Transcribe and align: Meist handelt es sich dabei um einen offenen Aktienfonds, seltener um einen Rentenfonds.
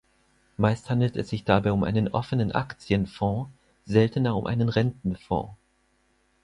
Meist 0.57 0.89
handelt 0.89 1.15
es 1.15 1.29
sich 1.29 1.43
dabei 1.43 1.71
um 1.71 1.83
einen 1.83 2.07
offenen 2.07 2.51
Aktienfonds, 2.51 3.51
seltener 3.85 4.35
um 4.35 4.47
einen 4.47 4.67
Rentenfonds. 4.67 5.53